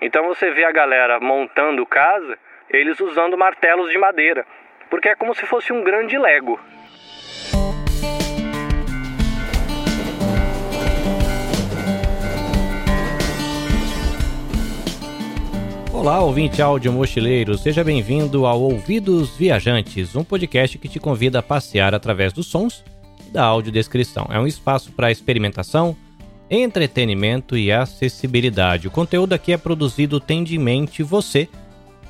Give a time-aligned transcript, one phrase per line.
[0.00, 2.38] Então você vê a galera montando casa,
[2.70, 4.46] eles usando martelos de madeira,
[4.88, 6.58] porque é como se fosse um grande Lego.
[15.92, 21.42] Olá, ouvinte áudio mochileiro, seja bem-vindo ao Ouvidos Viajantes, um podcast que te convida a
[21.42, 22.84] passear através dos sons
[23.28, 24.28] e da audiodescrição.
[24.30, 25.96] É um espaço para experimentação,
[26.50, 28.88] entretenimento e acessibilidade.
[28.88, 31.48] O conteúdo aqui é produzido tende em mente você,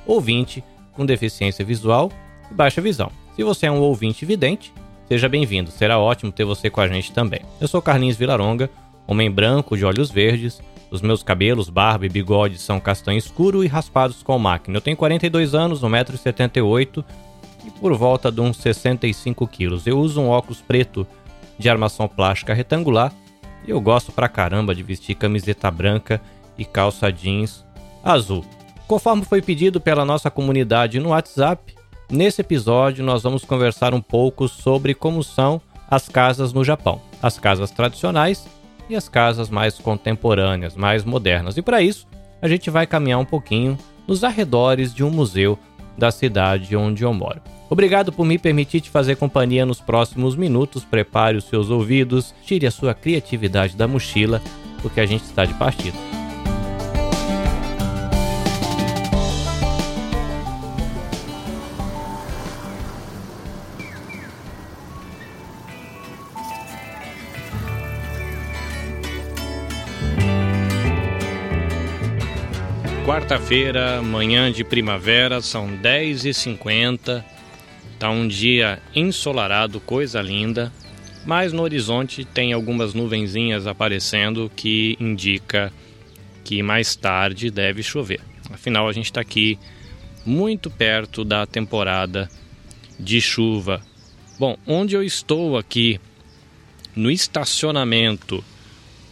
[0.07, 2.11] ouvinte com deficiência visual
[2.51, 3.11] e baixa visão.
[3.35, 4.73] Se você é um ouvinte vidente,
[5.07, 7.41] seja bem-vindo, será ótimo ter você com a gente também.
[7.61, 8.71] Eu sou Carlinhos Vilaronga,
[9.07, 10.61] homem branco de olhos verdes
[10.91, 14.79] os meus cabelos, barba e bigode são castanho escuro e raspados com máquina.
[14.79, 17.05] Eu tenho 42 anos, 1,78m
[17.67, 19.87] e por volta de uns 65 quilos.
[19.87, 21.07] Eu uso um óculos preto
[21.59, 23.13] de armação plástica retangular
[23.71, 26.21] eu gosto pra caramba de vestir camiseta branca
[26.57, 27.65] e calça jeans
[28.03, 28.45] azul.
[28.87, 31.75] Conforme foi pedido pela nossa comunidade no WhatsApp,
[32.11, 37.01] nesse episódio nós vamos conversar um pouco sobre como são as casas no Japão.
[37.23, 38.47] As casas tradicionais
[38.89, 41.57] e as casas mais contemporâneas, mais modernas.
[41.57, 42.07] E para isso,
[42.41, 45.59] a gente vai caminhar um pouquinho nos arredores de um museu
[45.97, 47.43] da cidade onde eu moro.
[47.71, 50.85] Obrigado por me permitir te fazer companhia nos próximos minutos.
[50.85, 54.41] Prepare os seus ouvidos, tire a sua criatividade da mochila,
[54.81, 55.97] porque a gente está de partida.
[73.05, 77.38] Quarta-feira, manhã de primavera, são 10h50.
[77.99, 80.73] Tá um dia ensolarado, coisa linda.
[81.27, 85.73] Mas no horizonte tem algumas nuvenzinhas aparecendo que indica
[86.45, 88.21] que mais tarde deve chover.
[88.51, 89.59] Afinal, a gente está aqui
[90.25, 92.31] muito perto da temporada
[92.99, 93.83] de chuva.
[94.39, 96.01] Bom, onde eu estou aqui
[96.95, 98.43] no estacionamento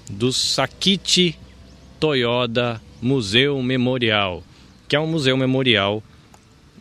[0.09, 1.37] do Sakichi
[1.99, 4.43] Toyoda Museu Memorial,
[4.89, 6.03] que é um museu memorial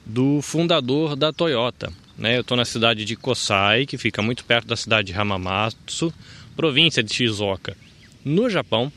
[0.05, 1.91] do fundador da Toyota.
[2.17, 2.37] Né?
[2.37, 6.13] Eu estou na cidade de Kosai, que fica muito perto da cidade de Hamamatsu,
[6.55, 7.75] província de Shizuoka,
[8.23, 8.91] no Japão.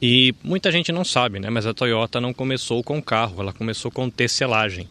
[0.00, 1.48] E muita gente não sabe, né?
[1.48, 4.88] mas a Toyota não começou com carro, ela começou com tecelagem.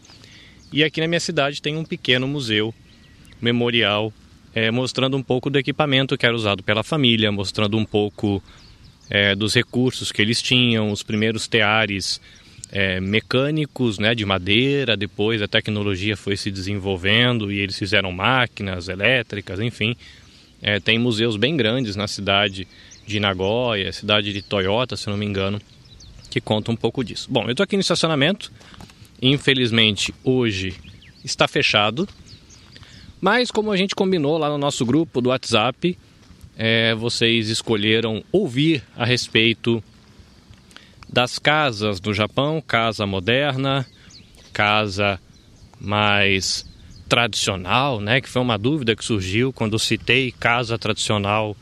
[0.72, 2.74] E aqui na minha cidade tem um pequeno museu
[3.40, 4.12] memorial
[4.54, 8.42] é, mostrando um pouco do equipamento que era usado pela família, mostrando um pouco
[9.10, 12.20] é, dos recursos que eles tinham, os primeiros teares
[12.72, 18.88] é, mecânicos né, de madeira, depois a tecnologia foi se desenvolvendo e eles fizeram máquinas
[18.88, 19.94] elétricas, enfim.
[20.62, 22.66] É, tem museus bem grandes na cidade
[23.06, 25.60] de Nagoya, cidade de Toyota, se não me engano,
[26.30, 27.28] que contam um pouco disso.
[27.30, 28.50] Bom, eu estou aqui no estacionamento,
[29.20, 30.74] infelizmente hoje
[31.22, 32.08] está fechado,
[33.20, 35.98] mas como a gente combinou lá no nosso grupo do WhatsApp,
[36.56, 39.82] é, vocês escolheram ouvir a respeito
[41.12, 43.86] das casas do Japão, casa moderna,
[44.52, 45.20] casa
[45.78, 46.64] mais
[47.08, 48.22] tradicional, né?
[48.22, 51.54] Que foi uma dúvida que surgiu quando citei casa tradicional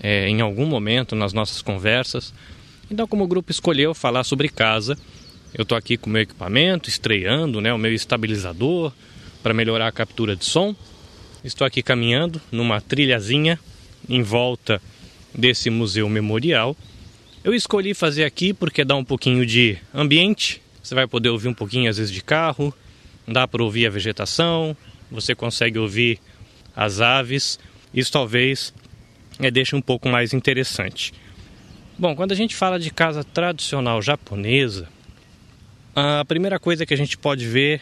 [0.00, 2.34] é, em algum momento nas nossas conversas.
[2.90, 4.98] Então, como o grupo escolheu falar sobre casa,
[5.54, 7.72] eu estou aqui com o meu equipamento, estreando, né?
[7.72, 8.92] O meu estabilizador
[9.40, 10.74] para melhorar a captura de som.
[11.44, 13.58] Estou aqui caminhando numa trilhazinha
[14.08, 14.82] em volta
[15.32, 16.76] desse museu memorial.
[17.42, 20.60] Eu escolhi fazer aqui porque dá um pouquinho de ambiente.
[20.82, 22.74] Você vai poder ouvir um pouquinho às vezes de carro,
[23.26, 24.76] dá para ouvir a vegetação,
[25.10, 26.18] você consegue ouvir
[26.76, 27.58] as aves.
[27.94, 28.74] Isso talvez
[29.38, 31.14] é, deixe um pouco mais interessante.
[31.98, 34.86] Bom, quando a gente fala de casa tradicional japonesa,
[35.94, 37.80] a primeira coisa que a gente pode ver,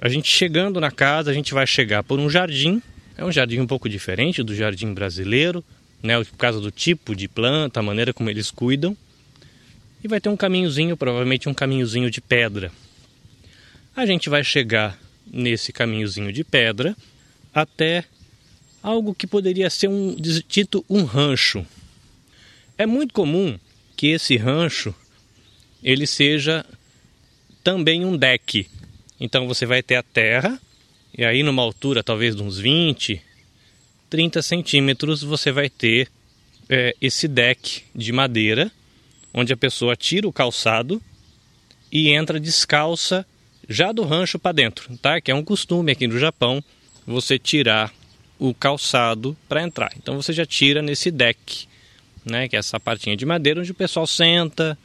[0.00, 2.82] a gente chegando na casa, a gente vai chegar por um jardim
[3.16, 5.64] é um jardim um pouco diferente do jardim brasileiro,
[6.02, 8.96] né, por causa do tipo de planta, a maneira como eles cuidam.
[10.02, 12.72] E vai ter um caminhozinho, provavelmente um caminhozinho de pedra.
[13.94, 16.96] A gente vai chegar nesse caminhozinho de pedra
[17.54, 18.04] até
[18.82, 21.64] algo que poderia ser um dito um rancho.
[22.76, 23.58] É muito comum
[23.96, 24.94] que esse rancho
[25.82, 26.66] ele seja
[27.62, 28.66] também um deck.
[29.20, 30.60] Então você vai ter a terra
[31.16, 33.20] e aí, numa altura talvez de uns 20,
[34.12, 36.06] 30 centímetros, você vai ter
[36.68, 38.70] é, esse deck de madeira,
[39.32, 41.00] onde a pessoa tira o calçado
[41.90, 43.24] e entra descalça
[43.66, 45.18] já do rancho para dentro, tá?
[45.18, 46.62] Que é um costume aqui no Japão
[47.06, 47.90] você tirar
[48.38, 49.90] o calçado para entrar.
[49.96, 51.66] Então você já tira nesse deck,
[52.22, 52.48] né?
[52.48, 54.76] Que é essa partinha de madeira onde o pessoal senta,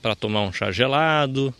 [0.00, 1.52] para tomar um chá gelado,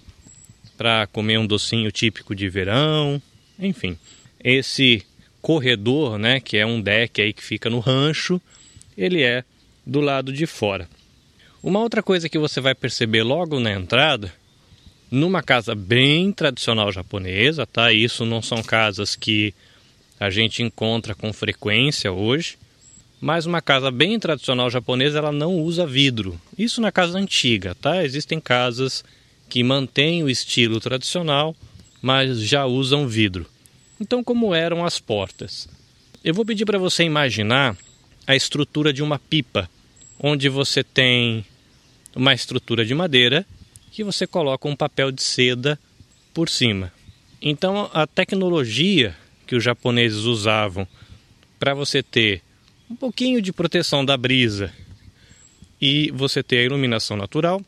[0.78, 3.20] para comer um docinho típico de verão,
[3.58, 3.98] enfim.
[4.38, 5.04] Esse
[5.40, 8.40] corredor, né, que é um deck aí que fica no rancho,
[8.96, 9.44] ele é
[9.86, 10.88] do lado de fora.
[11.62, 14.32] Uma outra coisa que você vai perceber logo na entrada,
[15.10, 17.92] numa casa bem tradicional japonesa, tá?
[17.92, 19.52] Isso não são casas que
[20.18, 22.56] a gente encontra com frequência hoje,
[23.20, 26.40] mas uma casa bem tradicional japonesa ela não usa vidro.
[26.56, 28.04] Isso na casa antiga, tá?
[28.04, 29.04] Existem casas
[29.48, 31.54] que mantêm o estilo tradicional,
[32.00, 33.46] mas já usam vidro.
[34.00, 35.68] Então, como eram as portas?
[36.24, 37.76] Eu vou pedir para você imaginar
[38.26, 39.68] a estrutura de uma pipa,
[40.18, 41.44] onde você tem
[42.16, 43.46] uma estrutura de madeira
[43.90, 45.78] que você coloca um papel de seda
[46.32, 46.90] por cima.
[47.42, 49.14] Então, a tecnologia
[49.46, 50.88] que os japoneses usavam
[51.58, 52.42] para você ter
[52.88, 54.72] um pouquinho de proteção da brisa
[55.80, 57.60] e você ter a iluminação natural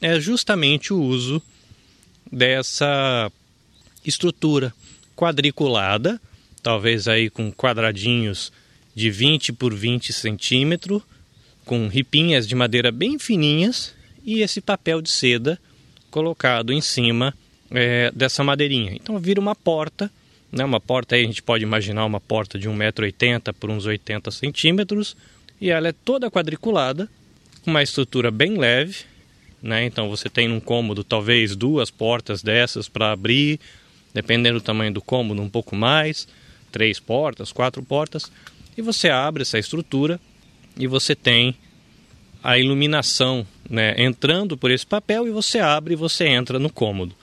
[0.00, 1.40] é justamente o uso
[2.30, 3.30] dessa
[4.04, 4.74] estrutura
[5.20, 6.18] quadriculada,
[6.62, 8.50] talvez aí com quadradinhos
[8.94, 11.02] de 20 por 20 centímetros,
[11.66, 13.94] com ripinhas de madeira bem fininhas
[14.24, 15.60] e esse papel de seda
[16.10, 17.34] colocado em cima
[17.70, 18.92] é, dessa madeirinha.
[18.94, 20.10] Então vira uma porta,
[20.50, 20.64] né?
[20.64, 25.14] uma porta aí a gente pode imaginar uma porta de 1,80m por uns 80 centímetros
[25.60, 27.06] e ela é toda quadriculada,
[27.66, 29.04] uma estrutura bem leve,
[29.62, 29.84] né?
[29.84, 33.60] Então você tem num cômodo talvez duas portas dessas para abrir,
[34.12, 36.26] dependendo do tamanho do cômodo, um pouco mais,
[36.70, 38.30] três portas, quatro portas,
[38.76, 40.20] e você abre essa estrutura
[40.76, 41.54] e você tem
[42.42, 47.14] a iluminação né, entrando por esse papel e você abre e você entra no cômodo.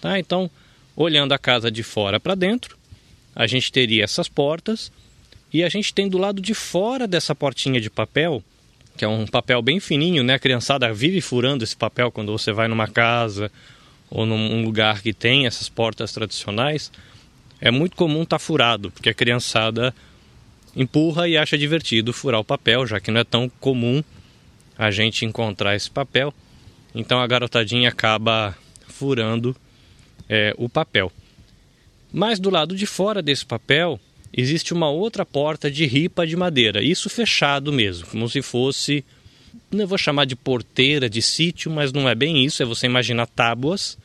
[0.00, 0.18] Tá?
[0.18, 0.50] Então,
[0.94, 2.76] olhando a casa de fora para dentro,
[3.34, 4.92] a gente teria essas portas
[5.52, 8.42] e a gente tem do lado de fora dessa portinha de papel
[9.00, 10.34] que é um papel bem fininho, né?
[10.34, 13.50] A criançada vive furando esse papel quando você vai numa casa
[14.10, 16.90] ou num lugar que tem essas portas tradicionais.
[17.60, 19.94] É muito comum estar tá furado, porque a criançada
[20.74, 24.02] empurra e acha divertido furar o papel, já que não é tão comum
[24.76, 26.34] a gente encontrar esse papel.
[26.94, 28.56] Então a garotadinha acaba
[28.88, 29.54] furando
[30.28, 31.12] é, o papel.
[32.12, 34.00] Mas do lado de fora desse papel
[34.32, 39.04] existe uma outra porta de ripa de madeira, isso fechado mesmo, como se fosse,
[39.70, 43.26] não vou chamar de porteira de sítio, mas não é bem isso, é você imaginar
[43.26, 43.98] tábuas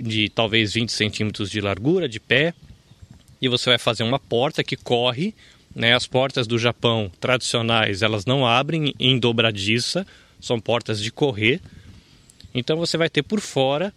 [0.00, 2.54] de talvez 20 centímetros de largura, de pé,
[3.40, 5.34] e você vai fazer uma porta que corre,
[5.74, 5.94] né?
[5.94, 10.06] As portas do Japão tradicionais, elas não abrem em dobradiça,
[10.40, 11.60] são portas de correr.
[12.54, 13.92] Então você vai ter por fora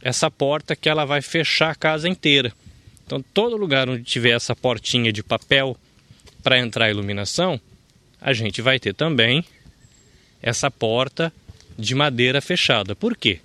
[0.00, 2.52] essa porta que ela vai fechar a casa inteira.
[3.04, 5.76] Então, todo lugar onde tiver essa portinha de papel
[6.42, 7.60] para entrar a iluminação,
[8.20, 9.44] a gente vai ter também
[10.42, 11.32] essa porta
[11.78, 12.94] de madeira fechada.
[12.94, 13.40] Por quê?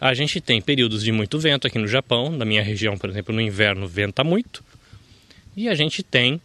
[0.00, 3.34] A gente tem períodos de muito vento aqui no Japão, na minha região, por exemplo,
[3.34, 4.62] no inverno venta muito,
[5.56, 6.40] e a gente tem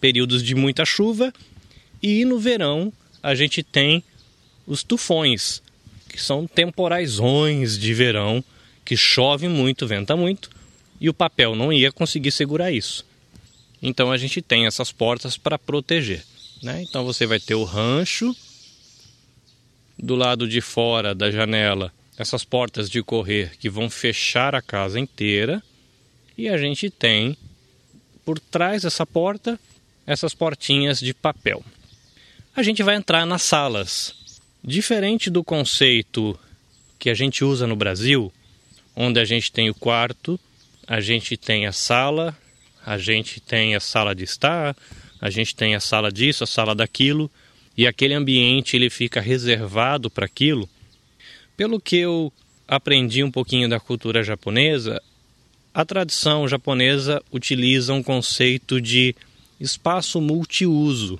[0.00, 1.32] períodos de muita chuva,
[2.02, 2.92] e no verão
[3.22, 4.02] a gente tem
[4.66, 5.62] os tufões,
[6.08, 8.42] que são temporaisões de verão,
[8.84, 10.50] que chove muito, venta muito,
[11.00, 13.04] e o papel não ia conseguir segurar isso.
[13.82, 16.24] Então a gente tem essas portas para proteger.
[16.62, 16.82] Né?
[16.82, 18.34] Então você vai ter o rancho,
[19.98, 24.98] do lado de fora da janela, essas portas de correr que vão fechar a casa
[24.98, 25.62] inteira,
[26.36, 27.36] e a gente tem
[28.24, 29.58] por trás dessa porta
[30.06, 31.62] essas portinhas de papel.
[32.54, 34.14] A gente vai entrar nas salas.
[34.62, 36.38] Diferente do conceito
[36.98, 38.32] que a gente usa no Brasil,
[38.96, 40.38] onde a gente tem o quarto
[40.86, 42.36] a gente tem a sala,
[42.84, 44.76] a gente tem a sala de estar,
[45.20, 47.30] a gente tem a sala disso, a sala daquilo,
[47.76, 50.68] e aquele ambiente ele fica reservado para aquilo.
[51.56, 52.32] Pelo que eu
[52.66, 55.02] aprendi um pouquinho da cultura japonesa,
[55.72, 59.14] a tradição japonesa utiliza um conceito de
[59.60, 61.18] espaço multiuso.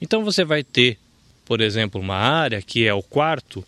[0.00, 0.98] Então você vai ter,
[1.44, 3.64] por exemplo, uma área que é o quarto,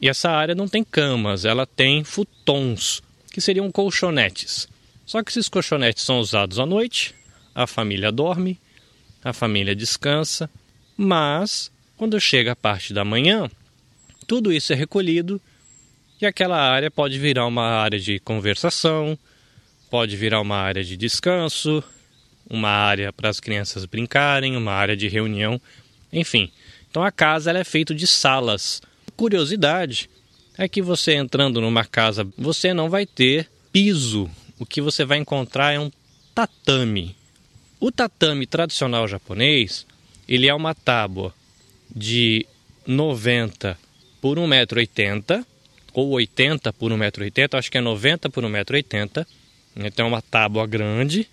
[0.00, 4.68] e essa área não tem camas, ela tem futons que seriam colchonetes.
[5.06, 7.14] Só que esses colchonetes são usados à noite,
[7.54, 8.58] a família dorme,
[9.22, 10.48] a família descansa,
[11.02, 13.50] mas quando chega a parte da manhã,
[14.26, 15.40] tudo isso é recolhido
[16.20, 19.18] e aquela área pode virar uma área de conversação,
[19.88, 21.82] pode virar uma área de descanso,
[22.50, 25.58] uma área para as crianças brincarem, uma área de reunião,
[26.12, 26.52] enfim.
[26.90, 28.82] Então a casa é feita de salas.
[29.16, 30.10] Curiosidade,
[30.58, 34.30] é que você entrando numa casa, você não vai ter piso.
[34.58, 35.90] O que você vai encontrar é um
[36.34, 37.16] tatame.
[37.80, 39.86] O tatame tradicional japonês,
[40.30, 41.34] ele é uma tábua
[41.94, 42.46] de
[42.86, 43.76] 90
[44.20, 45.44] por 1,80m,
[45.92, 49.26] ou 80 por 1,80m, acho que é 90 por 1,80m.
[49.74, 51.28] Então é uma tábua grande.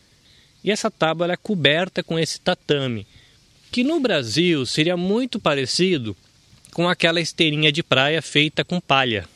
[0.63, 3.05] E essa tábua é coberta com esse tatame,
[3.71, 6.17] que no Brasil seria muito parecido
[6.73, 9.29] com aquela esteirinha de praia feita com palha.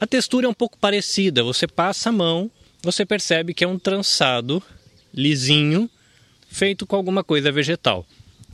[0.00, 2.50] A textura é um pouco parecida, você passa a mão,
[2.82, 4.60] você percebe que é um trançado
[5.14, 5.88] lisinho
[6.48, 8.04] feito com alguma coisa vegetal.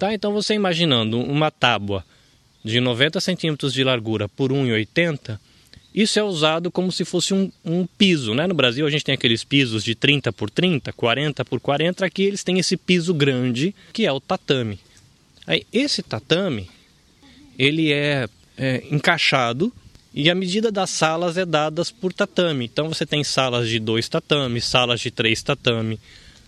[0.00, 0.14] Tá?
[0.14, 2.02] Então você imaginando uma tábua
[2.64, 5.38] de 90 centímetros de largura por 1,80,
[5.95, 8.35] isso é usado como se fosse um, um, piso.
[8.35, 8.47] Né?
[8.47, 12.23] No Brasil a gente tem aqueles pisos de 30 por 30, 40 por 40, aqui
[12.23, 14.80] eles têm esse piso grande que é o tatame.
[15.47, 16.71] Aí, esse tatame
[17.59, 18.26] ele é,
[18.57, 19.71] é encaixado
[20.14, 22.64] e a medida das salas é dadas por tatame.
[22.64, 26.00] Então você tem salas de dois tatames, salas de três tatame,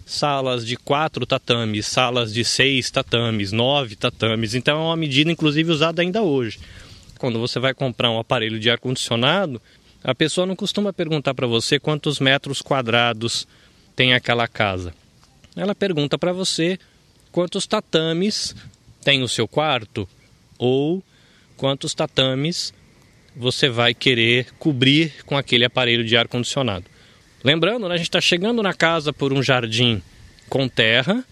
[0.05, 4.55] salas de quatro tatames, salas de seis tatames, nove tatames.
[4.55, 6.59] Então é uma medida, inclusive, usada ainda hoje.
[7.19, 9.61] Quando você vai comprar um aparelho de ar-condicionado,
[10.03, 13.47] a pessoa não costuma perguntar para você quantos metros quadrados
[13.95, 14.93] tem aquela casa.
[15.55, 16.79] Ela pergunta para você
[17.31, 18.55] quantos tatames
[19.05, 20.09] tem o seu quarto
[20.59, 21.03] ou
[21.57, 22.75] quantos tatames
[23.37, 26.85] você vai querer cobrir com aquele aparelho de ar-condicionado.
[27.45, 30.01] Lembrando, né, a gente está chegando na casa por um jardim
[30.49, 31.25] com terra,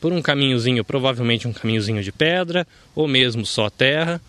[0.00, 4.20] por um caminhozinho, provavelmente um caminhozinho de pedra, ou mesmo só terra.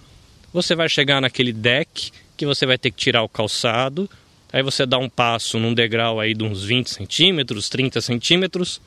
[0.52, 4.10] Você vai chegar naquele deck que você vai ter que tirar o calçado.
[4.52, 8.82] Aí você dá um passo num degrau aí de uns 20 centímetros, 30 centímetros,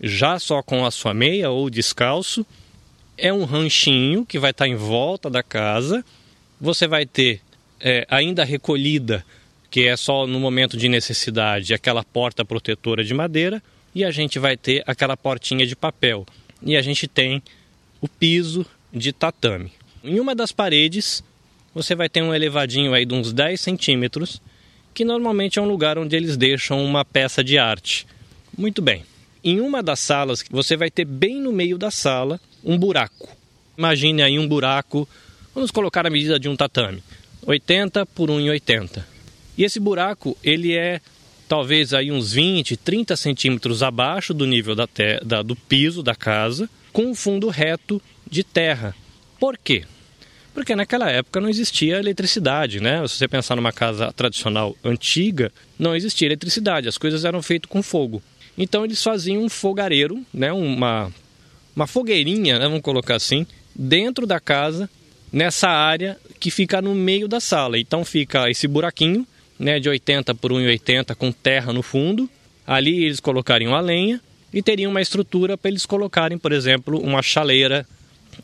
[0.00, 2.44] já só com a sua meia ou descalço.
[3.16, 6.04] É um ranchinho que vai estar tá em volta da casa.
[6.60, 7.40] Você vai ter
[7.78, 9.24] é, ainda recolhida
[9.74, 13.60] que é só no momento de necessidade aquela porta protetora de madeira
[13.92, 16.24] e a gente vai ter aquela portinha de papel.
[16.62, 17.42] E a gente tem
[18.00, 19.72] o piso de tatame.
[20.04, 21.24] Em uma das paredes
[21.74, 24.40] você vai ter um elevadinho aí de uns 10 centímetros,
[24.94, 28.06] que normalmente é um lugar onde eles deixam uma peça de arte.
[28.56, 29.04] Muito bem.
[29.42, 33.28] Em uma das salas, você vai ter bem no meio da sala um buraco.
[33.76, 35.08] Imagine aí um buraco,
[35.52, 37.02] vamos colocar a medida de um tatame,
[37.44, 39.13] 80 por 1,80.
[39.56, 41.00] E esse buraco, ele é
[41.48, 44.88] talvez aí uns 20, 30 centímetros abaixo do nível da,
[45.24, 48.94] da do piso da casa, com um fundo reto de terra.
[49.38, 49.84] Por quê?
[50.54, 53.06] Porque naquela época não existia eletricidade, né?
[53.08, 57.82] Se você pensar numa casa tradicional antiga, não existia eletricidade, as coisas eram feitas com
[57.82, 58.22] fogo.
[58.56, 60.52] Então eles faziam um fogareiro, né?
[60.52, 61.12] uma,
[61.74, 62.66] uma fogueirinha, né?
[62.66, 63.44] vamos colocar assim,
[63.74, 64.88] dentro da casa,
[65.32, 67.76] nessa área que fica no meio da sala.
[67.76, 69.26] Então fica esse buraquinho
[69.58, 72.28] né, de 80 por 1,80 com terra no fundo.
[72.66, 74.20] Ali eles colocariam a lenha
[74.52, 77.86] e teriam uma estrutura para eles colocarem, por exemplo, uma chaleira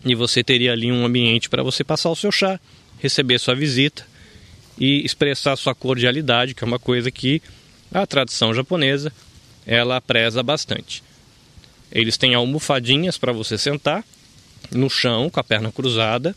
[0.04, 2.60] e você teria ali um ambiente para você passar o seu chá,
[2.98, 4.06] receber sua visita
[4.78, 7.42] e expressar sua cordialidade, que é uma coisa que
[7.92, 9.12] a tradição japonesa
[9.66, 11.02] ela preza bastante.
[11.92, 14.04] Eles têm almofadinhas para você sentar
[14.70, 16.34] no chão com a perna cruzada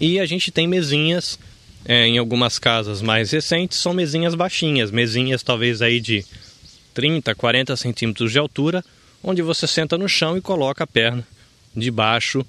[0.00, 1.38] e a gente tem mesinhas
[1.84, 6.24] é, em algumas casas mais recentes, são mesinhas baixinhas, mesinhas talvez aí de
[6.94, 8.84] 30, 40 centímetros de altura,
[9.22, 11.26] onde você senta no chão e coloca a perna
[11.74, 12.44] debaixo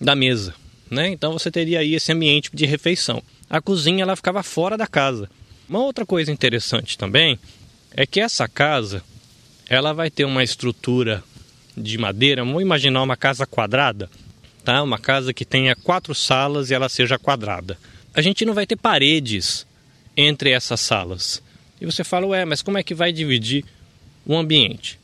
[0.00, 0.54] da mesa.
[0.90, 1.08] Né?
[1.08, 3.22] Então você teria aí esse ambiente de refeição.
[3.48, 5.28] A cozinha ela ficava fora da casa.
[5.68, 7.38] Uma outra coisa interessante também
[7.92, 9.02] é que essa casa
[9.68, 11.22] ela vai ter uma estrutura
[11.76, 12.44] de madeira.
[12.44, 14.10] Vamos imaginar uma casa quadrada,
[14.64, 14.82] tá?
[14.82, 17.78] Uma casa que tenha quatro salas e ela seja quadrada
[18.18, 19.64] a gente não vai ter paredes
[20.16, 21.40] entre essas salas.
[21.80, 23.64] E você fala, ué, mas como é que vai dividir
[24.26, 24.98] o ambiente?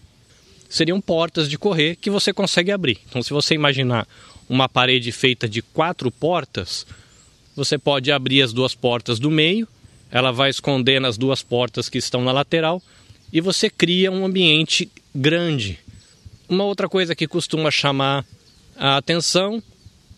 [0.69, 2.99] Seriam portas de correr que você consegue abrir.
[3.09, 4.09] Então, se você imaginar
[4.49, 6.85] uma parede feita de quatro portas,
[7.55, 9.69] você pode abrir as duas portas do meio,
[10.11, 12.83] ela vai esconder nas duas portas que estão na lateral
[13.33, 15.79] e você cria um ambiente grande.
[16.49, 18.27] Uma outra coisa que costuma chamar
[18.77, 19.63] a atenção: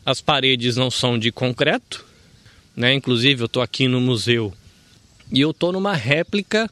[0.03, 2.06] as paredes não são de concreto,
[2.77, 2.93] né?
[2.93, 4.53] Inclusive eu estou aqui no museu
[5.33, 6.71] e eu estou numa réplica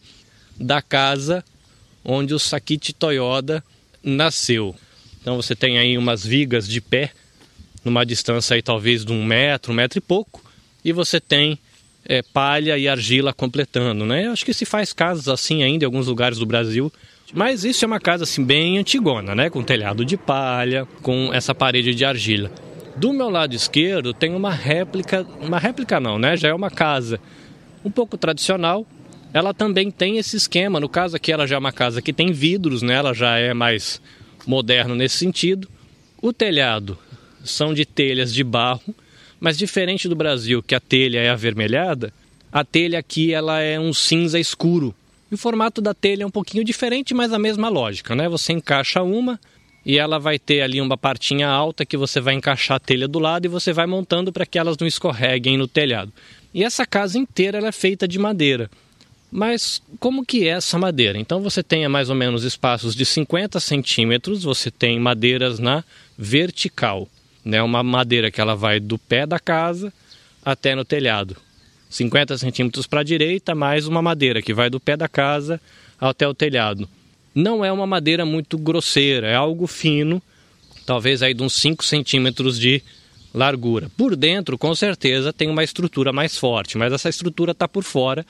[0.56, 1.44] da casa
[2.04, 3.64] onde o Sakichi Toyoda
[4.02, 4.74] nasceu.
[5.20, 7.10] Então você tem aí umas vigas de pé,
[7.84, 10.44] numa distância aí talvez de um metro, um metro e pouco,
[10.84, 11.58] e você tem
[12.04, 14.26] é, palha e argila completando, né?
[14.26, 16.92] Eu acho que se faz casas assim ainda em alguns lugares do Brasil,
[17.32, 19.48] mas isso é uma casa assim bem antigona, né?
[19.48, 22.50] Com telhado de palha, com essa parede de argila.
[22.96, 26.36] Do meu lado esquerdo tem uma réplica, uma réplica não, né?
[26.36, 27.20] Já é uma casa
[27.84, 28.86] um pouco tradicional.
[29.32, 32.32] Ela também tem esse esquema, no caso aqui ela já é uma casa que tem
[32.32, 32.94] vidros, né?
[32.94, 34.00] Ela já é mais
[34.46, 35.68] moderno nesse sentido.
[36.22, 36.96] O telhado
[37.44, 38.94] são de telhas de barro,
[39.40, 42.14] Mas diferente do Brasil, que a telha é avermelhada,
[42.50, 44.94] a telha aqui ela é um cinza escuro.
[45.30, 48.26] E o formato da telha é um pouquinho diferente, mas a mesma lógica, né?
[48.26, 49.38] Você encaixa uma
[49.84, 53.18] e ela vai ter ali uma partinha alta que você vai encaixar a telha do
[53.18, 56.12] lado e você vai montando para que elas não escorreguem no telhado.
[56.52, 58.70] E essa casa inteira é feita de madeira.
[59.30, 61.18] Mas como que é essa madeira?
[61.18, 65.82] Então você tem mais ou menos espaços de 50 centímetros, você tem madeiras na
[66.16, 67.08] vertical,
[67.44, 67.60] né?
[67.60, 69.92] Uma madeira que ela vai do pé da casa
[70.44, 71.36] até no telhado.
[71.90, 75.60] 50 centímetros para a direita, mais uma madeira que vai do pé da casa
[76.00, 76.88] até o telhado.
[77.34, 80.22] Não é uma madeira muito grosseira, é algo fino,
[80.86, 82.82] talvez aí de uns 5 centímetros de
[83.34, 83.90] largura.
[83.96, 88.24] Por dentro, com certeza, tem uma estrutura mais forte, mas essa estrutura está por fora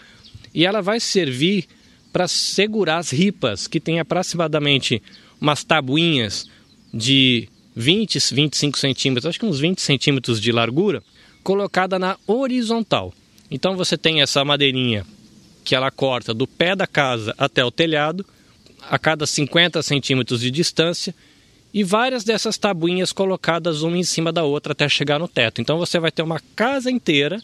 [0.54, 1.66] e ela vai servir
[2.12, 5.02] para segurar as ripas, que tem aproximadamente
[5.40, 6.49] umas tabuinhas
[6.92, 11.02] de 20, 25 centímetros, acho que uns 20 centímetros de largura,
[11.42, 13.12] colocada na horizontal.
[13.50, 15.04] Então você tem essa madeirinha
[15.64, 18.25] que ela corta do pé da casa até o telhado,
[18.91, 21.14] a cada 50 centímetros de distância,
[21.73, 25.61] e várias dessas tabuinhas colocadas uma em cima da outra até chegar no teto.
[25.61, 27.43] Então você vai ter uma casa inteira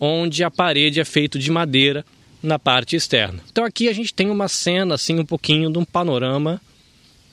[0.00, 2.04] onde a parede é feita de madeira
[2.42, 3.40] na parte externa.
[3.50, 6.60] Então aqui a gente tem uma cena, assim, um pouquinho de um panorama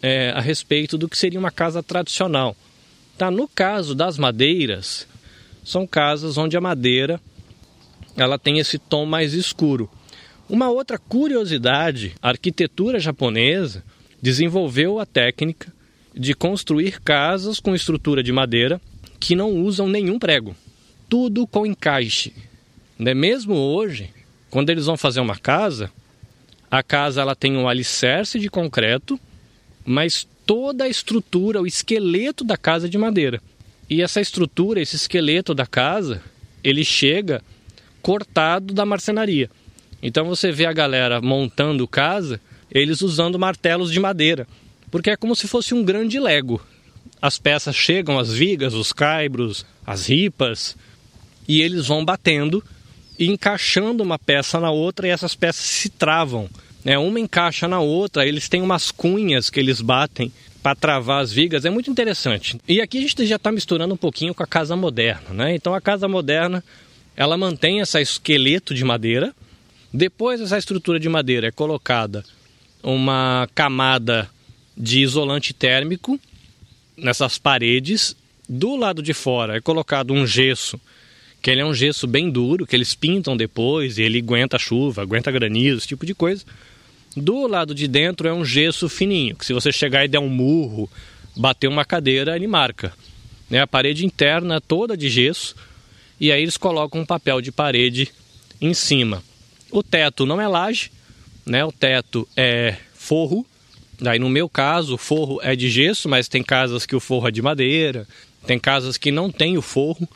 [0.02, 2.58] é, a respeito do que seria uma casa tradicional.
[3.18, 3.32] Tá?
[3.32, 5.08] No caso das madeiras,
[5.64, 7.22] são casas onde a madeira
[8.18, 9.90] ela tem esse tom mais escuro.
[10.54, 13.84] Uma outra curiosidade, a arquitetura japonesa
[14.22, 15.74] desenvolveu a técnica
[16.14, 18.80] de construir casas com estrutura de madeira
[19.20, 20.56] que não usam nenhum prego.
[21.10, 22.36] Tudo com encaixe.
[23.00, 23.16] Né?
[23.16, 24.12] Mesmo hoje,
[24.52, 25.90] quando eles vão fazer uma casa,
[26.70, 29.20] a casa ela tem um alicerce de concreto,
[29.84, 33.42] mas toda a estrutura, o esqueleto da casa é de madeira.
[33.90, 36.22] E essa estrutura, esse esqueleto da casa,
[36.64, 37.42] ele chega
[38.04, 39.50] cortado da marcenaria.
[40.04, 44.46] Então você vê a galera montando casa, eles usando martelos de madeira,
[44.92, 46.62] porque é como se fosse um grande lego.
[47.22, 50.76] As peças chegam, as vigas, os caibros, as ripas,
[51.48, 52.62] e eles vão batendo
[53.18, 56.50] e encaixando uma peça na outra e essas peças se travam.
[56.84, 56.98] Né?
[56.98, 61.64] Uma encaixa na outra, eles têm umas cunhas que eles batem para travar as vigas,
[61.64, 62.58] é muito interessante.
[62.68, 65.30] E aqui a gente já está misturando um pouquinho com a casa moderna.
[65.32, 65.56] Né?
[65.56, 66.62] Então a casa moderna
[67.16, 69.34] ela mantém esse esqueleto de madeira,
[69.94, 72.26] depois essa estrutura de madeira é colocada
[72.82, 74.30] uma camada
[74.76, 76.20] de isolante térmico
[76.98, 78.16] nessas paredes.
[78.50, 80.80] Do lado de fora é colocado um gesso
[81.42, 85.02] que ele é um gesso bem duro, que eles pintam depois e ele aguenta chuva,
[85.02, 86.44] aguenta granizo, esse tipo de coisa.
[87.16, 90.30] Do lado de dentro é um gesso fininho, que se você chegar e der um
[90.30, 90.90] murro,
[91.36, 92.94] bater uma cadeira, ele marca.
[93.50, 93.60] Né?
[93.60, 95.54] A parede interna é toda de gesso
[96.20, 98.10] e aí eles colocam um papel de parede
[98.62, 99.22] em cima.
[99.74, 100.92] O teto não é laje,
[101.44, 101.66] né?
[101.66, 103.44] o teto é forro.
[104.00, 107.28] Daí no meu caso, o forro é de gesso, mas tem casas que o forro
[107.28, 108.08] é de madeira,
[108.46, 110.08] tem casas que não tem o forro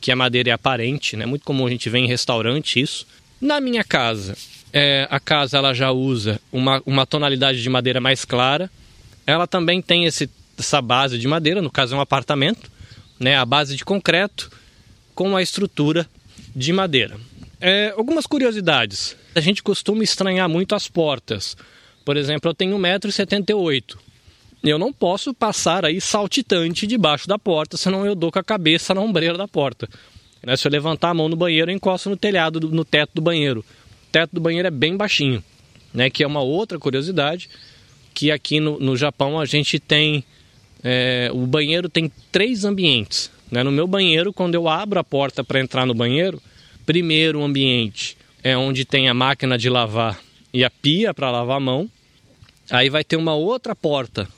[0.00, 1.26] que a madeira é aparente, né?
[1.26, 3.06] Muito comum a gente ver em restaurante isso.
[3.40, 4.36] Na minha casa,
[4.72, 8.70] é, a casa ela já usa uma, uma tonalidade de madeira mais clara.
[9.26, 12.70] Ela também tem esse, essa base de madeira, no caso é um apartamento,
[13.18, 13.36] né?
[13.36, 14.48] A base de concreto
[15.12, 16.08] com a estrutura
[16.54, 17.16] de madeira.
[17.62, 19.16] É, algumas curiosidades.
[19.34, 21.56] A gente costuma estranhar muito as portas.
[22.04, 23.96] Por exemplo, eu tenho 1,78m
[24.70, 28.94] eu não posso passar aí saltitante debaixo da porta, senão eu dou com a cabeça
[28.94, 29.88] na ombreira da porta.
[30.42, 30.56] Né?
[30.56, 33.60] Se eu levantar a mão no banheiro, eu encosto no telhado, no teto do banheiro.
[33.60, 35.42] O teto do banheiro é bem baixinho,
[35.92, 36.08] né?
[36.08, 37.50] que é uma outra curiosidade,
[38.14, 40.24] que aqui no, no Japão a gente tem...
[40.84, 43.30] É, o banheiro tem três ambientes.
[43.50, 43.62] Né?
[43.62, 46.40] No meu banheiro, quando eu abro a porta para entrar no banheiro,
[46.84, 50.18] primeiro ambiente é onde tem a máquina de lavar
[50.52, 51.88] e a pia para lavar a mão.
[52.70, 54.28] Aí vai ter uma outra porta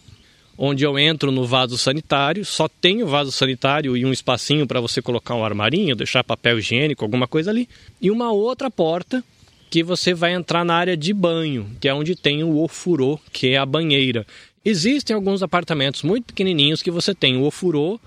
[0.56, 5.02] onde eu entro no vaso sanitário, só tenho vaso sanitário e um espacinho para você
[5.02, 7.68] colocar um armarinho, deixar papel higiênico, alguma coisa ali,
[8.00, 9.22] e uma outra porta
[9.68, 13.48] que você vai entrar na área de banho, que é onde tem o ofurô, que
[13.48, 14.24] é a banheira.
[14.64, 17.98] Existem alguns apartamentos muito pequenininhos que você tem o ofurô,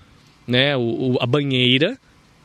[0.46, 1.98] né, o, o, a banheira,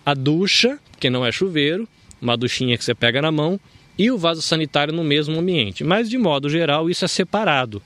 [0.06, 1.88] a ducha, que não é chuveiro,
[2.22, 3.60] uma duchinha que você pega na mão,
[3.98, 5.84] e o vaso sanitário no mesmo ambiente.
[5.84, 7.82] Mas de modo geral isso é separado.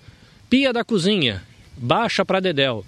[0.50, 1.44] Pia da cozinha,
[1.76, 2.86] baixa para Dedéu.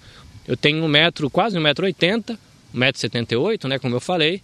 [0.47, 2.39] Eu tenho um metro, quase um metro oitenta,
[2.73, 4.41] um metro setenta e oito, né, como eu falei.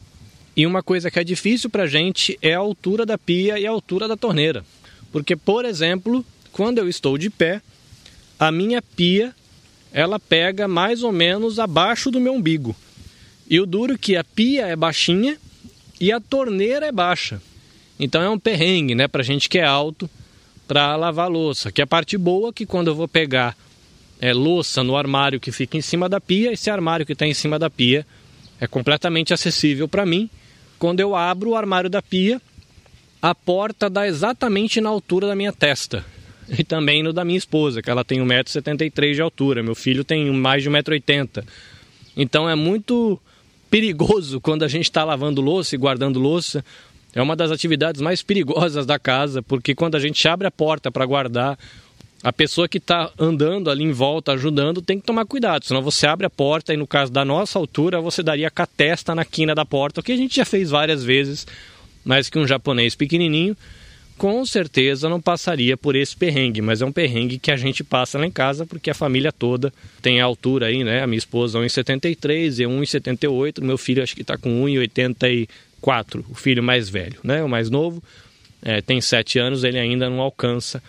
[0.55, 3.69] E uma coisa que é difícil para gente é a altura da pia e a
[3.69, 4.63] altura da torneira.
[5.11, 7.61] Porque, por exemplo, quando eu estou de pé,
[8.39, 9.33] a minha pia
[9.91, 12.75] ela pega mais ou menos abaixo do meu umbigo.
[13.49, 15.37] E o duro é que a pia é baixinha
[15.99, 17.41] e a torneira é baixa.
[17.99, 20.09] Então é um perrengue, né, pra gente que é alto
[20.67, 21.71] para lavar louça.
[21.71, 23.55] Que a parte boa é que quando eu vou pegar
[24.19, 27.33] é, louça no armário que fica em cima da pia, esse armário que está em
[27.33, 28.05] cima da pia
[28.59, 30.29] é completamente acessível para mim.
[30.79, 32.41] Quando eu abro o armário da pia,
[33.21, 36.05] a porta dá exatamente na altura da minha testa.
[36.47, 39.63] E também no da minha esposa, que ela tem 1,73m de altura.
[39.63, 41.43] Meu filho tem mais de 1,80m.
[42.15, 43.19] Então é muito
[43.69, 46.63] perigoso quando a gente está lavando louça e guardando louça.
[47.13, 50.91] É uma das atividades mais perigosas da casa, porque quando a gente abre a porta
[50.91, 51.57] para guardar,
[52.21, 56.07] a pessoa que está andando ali em volta, ajudando, tem que tomar cuidado, senão você
[56.07, 59.23] abre a porta e no caso da nossa altura, você daria com a testa na
[59.23, 61.45] quina da porta, o que a gente já fez várias vezes,
[62.03, 63.55] mas que um japonês pequenininho
[64.17, 68.17] com certeza não passaria por esse perrengue, mas é um perrengue que a gente passa
[68.17, 71.03] lá em casa porque a família toda tem a altura aí, né?
[71.03, 76.63] A minha esposa 1,73 e 1,78, meu filho acho que está com 1,84, o filho
[76.63, 77.43] mais velho, né?
[77.43, 78.01] O mais novo
[78.61, 80.81] é, tem 7 anos, ele ainda não alcança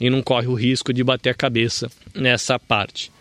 [0.00, 3.12] e não corre o risco de bater a cabeça nessa parte.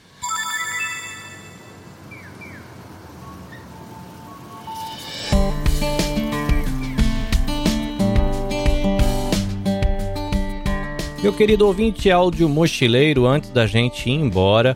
[11.30, 14.76] Meu querido ouvinte áudio mochileiro, antes da gente ir embora,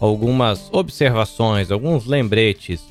[0.00, 2.84] algumas observações, alguns lembretes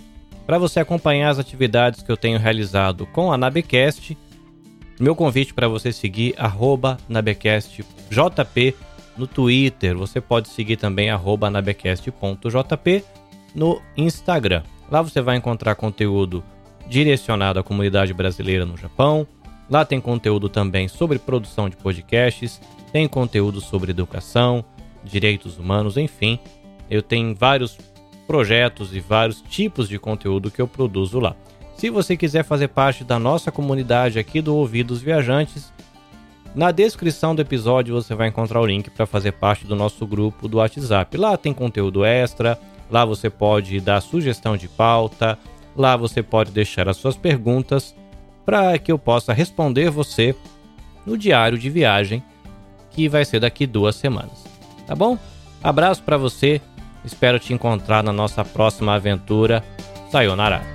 [0.47, 4.17] para você acompanhar as atividades que eu tenho realizado com a Nabecast
[4.97, 6.35] meu convite para você seguir
[7.09, 8.73] nabecastjp
[9.17, 9.97] no Twitter.
[9.97, 11.09] Você pode seguir também
[11.51, 13.03] nabecast.jp
[13.53, 14.63] no Instagram.
[14.89, 16.41] Lá você vai encontrar conteúdo
[16.87, 19.27] direcionado à comunidade brasileira no Japão.
[19.69, 22.61] Lá tem conteúdo também sobre produção de podcasts,
[22.95, 24.63] tem conteúdo sobre educação,
[25.03, 26.39] direitos humanos, enfim.
[26.89, 27.77] Eu tenho vários
[28.25, 31.35] projetos e vários tipos de conteúdo que eu produzo lá.
[31.75, 35.73] Se você quiser fazer parte da nossa comunidade aqui do Ouvidos Viajantes,
[36.55, 40.47] na descrição do episódio você vai encontrar o link para fazer parte do nosso grupo
[40.47, 41.17] do WhatsApp.
[41.17, 42.57] Lá tem conteúdo extra,
[42.89, 45.37] lá você pode dar sugestão de pauta,
[45.75, 47.93] lá você pode deixar as suas perguntas
[48.45, 50.33] para que eu possa responder você
[51.05, 52.23] no diário de viagem
[52.95, 54.45] que vai ser daqui duas semanas.
[54.87, 55.17] Tá bom?
[55.61, 56.61] Abraço para você,
[57.03, 59.63] espero te encontrar na nossa próxima aventura.
[60.09, 60.74] Sayonara!